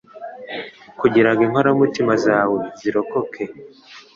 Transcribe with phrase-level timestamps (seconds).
[0.99, 3.43] Kugira ngo inkoramutima zawe zirokoke